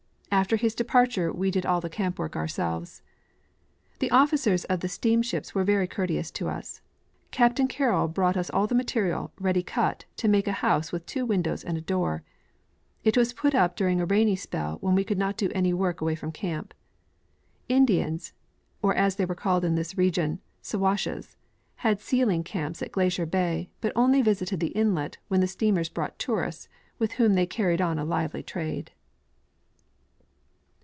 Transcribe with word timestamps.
After 0.33 0.55
his 0.55 0.73
departure 0.73 1.31
we 1.31 1.51
did 1.51 1.65
all 1.65 1.81
the 1.81 1.89
camp 1.89 2.17
work 2.17 2.37
ourselves. 2.37 3.01
The 3.99 4.09
officers 4.11 4.63
of 4.65 4.79
the 4.79 4.87
steamships 4.87 5.53
were 5.53 5.65
very 5.65 5.87
courteous 5.87 6.31
to 6.31 6.47
us. 6.47 6.79
Cajj 7.31 7.55
tain 7.57 7.67
Carroll 7.67 8.07
brought 8.07 8.37
us 8.37 8.49
all 8.49 8.65
the 8.65 8.73
material, 8.73 9.33
ready 9.41 9.61
cut, 9.61 10.05
to 10.15 10.29
make 10.29 10.47
a 10.47 10.53
house 10.63 10.93
with 10.93 11.05
two 11.05 11.25
windows 11.25 11.65
and 11.65 11.77
a 11.77 11.81
door. 11.81 12.23
It 13.03 13.17
was 13.17 13.33
put 13.33 13.53
up 13.53 13.75
during 13.75 13.99
a 13.99 14.05
rain}' 14.05 14.37
spell, 14.37 14.77
when 14.79 14.95
we 14.95 15.03
could 15.03 15.17
not 15.17 15.35
do 15.35 15.51
any 15.53 15.73
work 15.73 15.99
away 15.99 16.15
from 16.15 16.31
camp. 16.31 16.73
Indians, 17.67 18.31
or 18.81 18.95
as 18.95 19.17
they 19.17 19.25
are 19.25 19.35
called 19.35 19.65
in 19.65 19.75
this 19.75 19.97
region" 19.97 20.39
Siwashes," 20.63 21.35
had 21.75 21.99
sealing 21.99 22.45
camps 22.45 22.81
in 22.81 22.89
Glacier 22.89 23.25
bay, 23.25 23.69
but 23.81 23.91
only 23.97 24.21
visited 24.21 24.61
the 24.61 24.67
inlet 24.77 25.17
when 25.27 25.41
the 25.41 25.45
steamers 25.47 25.89
brought 25.89 26.17
tourists, 26.17 26.69
with 26.99 27.11
whom 27.13 27.33
they 27.33 27.45
carried 27.45 27.81
on 27.81 27.99
a. 27.99 28.05
lively 28.05 28.41
trade. 28.41 28.91